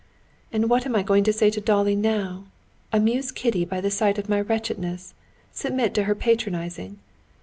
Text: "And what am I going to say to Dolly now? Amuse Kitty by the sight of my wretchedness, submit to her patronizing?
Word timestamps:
"And 0.51 0.67
what 0.67 0.87
am 0.87 0.95
I 0.95 1.03
going 1.03 1.23
to 1.25 1.31
say 1.31 1.51
to 1.51 1.61
Dolly 1.61 1.95
now? 1.95 2.45
Amuse 2.91 3.31
Kitty 3.31 3.65
by 3.65 3.79
the 3.79 3.91
sight 3.91 4.17
of 4.17 4.27
my 4.27 4.41
wretchedness, 4.41 5.13
submit 5.51 5.93
to 5.93 6.05
her 6.05 6.15
patronizing? 6.15 6.97